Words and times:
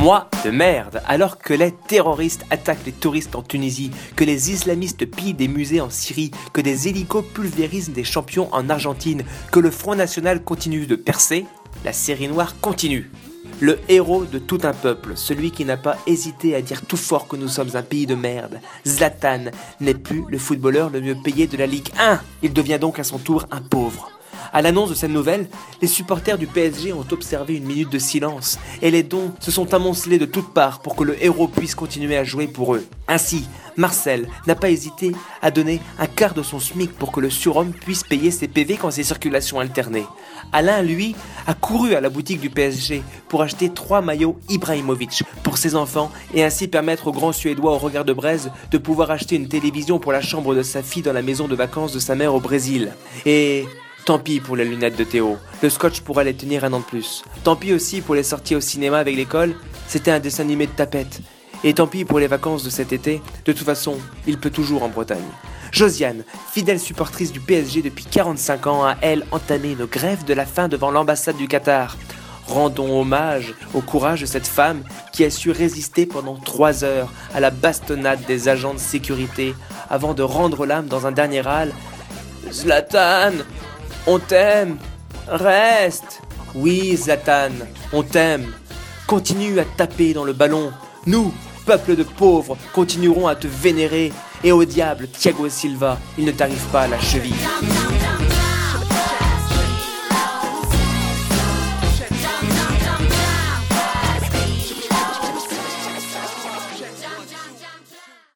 Mois 0.00 0.30
de 0.46 0.50
merde, 0.50 1.02
alors 1.06 1.36
que 1.36 1.52
les 1.52 1.72
terroristes 1.72 2.46
attaquent 2.48 2.86
les 2.86 2.92
touristes 2.92 3.36
en 3.36 3.42
Tunisie, 3.42 3.90
que 4.16 4.24
les 4.24 4.50
islamistes 4.50 5.04
pillent 5.04 5.34
des 5.34 5.46
musées 5.46 5.82
en 5.82 5.90
Syrie, 5.90 6.30
que 6.54 6.62
des 6.62 6.88
hélicos 6.88 7.22
pulvérisent 7.34 7.90
des 7.90 8.02
champions 8.02 8.48
en 8.52 8.70
Argentine, 8.70 9.24
que 9.52 9.60
le 9.60 9.70
Front 9.70 9.94
National 9.94 10.42
continue 10.42 10.86
de 10.86 10.96
percer, 10.96 11.44
la 11.84 11.92
série 11.92 12.28
noire 12.28 12.56
continue. 12.62 13.10
Le 13.60 13.78
héros 13.90 14.24
de 14.24 14.38
tout 14.38 14.60
un 14.62 14.72
peuple, 14.72 15.12
celui 15.16 15.50
qui 15.50 15.66
n'a 15.66 15.76
pas 15.76 15.98
hésité 16.06 16.54
à 16.54 16.62
dire 16.62 16.80
tout 16.86 16.96
fort 16.96 17.28
que 17.28 17.36
nous 17.36 17.48
sommes 17.48 17.76
un 17.76 17.82
pays 17.82 18.06
de 18.06 18.14
merde. 18.14 18.58
Zlatan 18.86 19.50
n'est 19.80 19.92
plus 19.92 20.24
le 20.30 20.38
footballeur 20.38 20.88
le 20.88 21.02
mieux 21.02 21.16
payé 21.22 21.46
de 21.46 21.58
la 21.58 21.66
Ligue 21.66 21.90
1. 21.98 22.20
Il 22.42 22.54
devient 22.54 22.78
donc 22.80 22.98
à 22.98 23.04
son 23.04 23.18
tour 23.18 23.44
un 23.50 23.60
pauvre. 23.60 24.10
À 24.52 24.62
l'annonce 24.62 24.90
de 24.90 24.94
cette 24.94 25.10
nouvelle, 25.10 25.48
les 25.80 25.88
supporters 25.88 26.38
du 26.38 26.46
PSG 26.46 26.92
ont 26.92 27.06
observé 27.12 27.56
une 27.56 27.64
minute 27.64 27.90
de 27.90 27.98
silence 27.98 28.58
et 28.82 28.90
les 28.90 29.02
dons 29.02 29.32
se 29.38 29.50
sont 29.50 29.72
amoncelés 29.74 30.18
de 30.18 30.24
toutes 30.24 30.52
parts 30.52 30.80
pour 30.80 30.96
que 30.96 31.04
le 31.04 31.22
héros 31.22 31.46
puisse 31.48 31.74
continuer 31.74 32.16
à 32.16 32.24
jouer 32.24 32.48
pour 32.48 32.74
eux. 32.74 32.84
Ainsi, 33.06 33.46
Marcel 33.76 34.28
n'a 34.46 34.54
pas 34.54 34.70
hésité 34.70 35.12
à 35.40 35.50
donner 35.50 35.80
un 35.98 36.06
quart 36.06 36.34
de 36.34 36.42
son 36.42 36.58
SMIC 36.58 36.92
pour 36.92 37.12
que 37.12 37.20
le 37.20 37.30
surhomme 37.30 37.72
puisse 37.72 38.02
payer 38.02 38.30
ses 38.30 38.48
PV 38.48 38.76
quand 38.76 38.90
ses 38.90 39.04
circulations 39.04 39.60
alternées. 39.60 40.06
Alain, 40.52 40.82
lui, 40.82 41.14
a 41.46 41.54
couru 41.54 41.94
à 41.94 42.00
la 42.00 42.10
boutique 42.10 42.40
du 42.40 42.50
PSG 42.50 43.02
pour 43.28 43.42
acheter 43.42 43.70
trois 43.70 44.02
maillots 44.02 44.38
Ibrahimovic 44.48 45.22
pour 45.44 45.58
ses 45.58 45.76
enfants 45.76 46.10
et 46.34 46.42
ainsi 46.42 46.66
permettre 46.66 47.06
au 47.06 47.12
grand 47.12 47.32
Suédois 47.32 47.72
au 47.72 47.78
regard 47.78 48.04
de 48.04 48.12
braise 48.12 48.50
de 48.70 48.78
pouvoir 48.78 49.10
acheter 49.10 49.36
une 49.36 49.48
télévision 49.48 49.98
pour 49.98 50.12
la 50.12 50.22
chambre 50.22 50.54
de 50.54 50.62
sa 50.62 50.82
fille 50.82 51.02
dans 51.02 51.12
la 51.12 51.22
maison 51.22 51.46
de 51.46 51.54
vacances 51.54 51.92
de 51.92 52.00
sa 52.00 52.16
mère 52.16 52.34
au 52.34 52.40
Brésil. 52.40 52.92
Et 53.26 53.66
Tant 54.10 54.18
pis 54.18 54.40
pour 54.40 54.56
les 54.56 54.64
lunettes 54.64 54.96
de 54.96 55.04
Théo, 55.04 55.36
le 55.62 55.70
scotch 55.70 56.00
pourrait 56.00 56.24
les 56.24 56.34
tenir 56.34 56.64
un 56.64 56.72
an 56.72 56.80
de 56.80 56.84
plus. 56.84 57.22
Tant 57.44 57.54
pis 57.54 57.72
aussi 57.72 58.00
pour 58.00 58.16
les 58.16 58.24
sorties 58.24 58.56
au 58.56 58.60
cinéma 58.60 58.98
avec 58.98 59.14
l'école, 59.14 59.54
c'était 59.86 60.10
un 60.10 60.18
dessin 60.18 60.42
animé 60.42 60.66
de 60.66 60.72
tapette. 60.72 61.20
Et 61.62 61.74
tant 61.74 61.86
pis 61.86 62.04
pour 62.04 62.18
les 62.18 62.26
vacances 62.26 62.64
de 62.64 62.70
cet 62.70 62.92
été, 62.92 63.22
de 63.44 63.52
toute 63.52 63.64
façon, 63.64 63.98
il 64.26 64.36
peut 64.36 64.50
toujours 64.50 64.82
en 64.82 64.88
Bretagne. 64.88 65.22
Josiane, 65.70 66.24
fidèle 66.50 66.80
supportrice 66.80 67.30
du 67.30 67.38
PSG 67.38 67.82
depuis 67.82 68.04
45 68.04 68.66
ans, 68.66 68.84
a 68.84 68.96
elle 69.00 69.24
entamé 69.30 69.70
une 69.78 69.86
grève 69.86 70.24
de 70.24 70.34
la 70.34 70.44
faim 70.44 70.66
devant 70.66 70.90
l'ambassade 70.90 71.36
du 71.36 71.46
Qatar. 71.46 71.96
Rendons 72.48 73.00
hommage 73.00 73.54
au 73.74 73.80
courage 73.80 74.22
de 74.22 74.26
cette 74.26 74.48
femme 74.48 74.82
qui 75.12 75.22
a 75.22 75.30
su 75.30 75.52
résister 75.52 76.04
pendant 76.04 76.34
trois 76.34 76.82
heures 76.82 77.12
à 77.32 77.38
la 77.38 77.50
bastonnade 77.50 78.26
des 78.26 78.48
agents 78.48 78.74
de 78.74 78.80
sécurité 78.80 79.54
avant 79.88 80.14
de 80.14 80.24
rendre 80.24 80.66
l'âme 80.66 80.88
dans 80.88 81.06
un 81.06 81.12
dernier 81.12 81.42
râle. 81.42 81.72
Zlatan, 82.50 83.44
on 84.06 84.18
t'aime. 84.18 84.78
Reste. 85.28 86.22
Oui, 86.54 86.96
Zlatan, 86.96 87.50
on 87.92 88.02
t'aime. 88.02 88.52
Continue 89.06 89.58
à 89.60 89.64
taper 89.64 90.12
dans 90.12 90.24
le 90.24 90.32
ballon. 90.32 90.72
Nous, 91.06 91.32
peuple 91.66 91.96
de 91.96 92.02
pauvres, 92.02 92.56
continuerons 92.72 93.26
à 93.28 93.36
te 93.36 93.46
vénérer. 93.46 94.12
Et 94.42 94.52
au 94.52 94.64
diable, 94.64 95.08
Thiago 95.08 95.48
Silva, 95.48 95.98
il 96.18 96.24
ne 96.24 96.32
t'arrive 96.32 96.64
pas 96.72 96.82
à 96.82 96.88
la 96.88 96.98
cheville. 96.98 97.34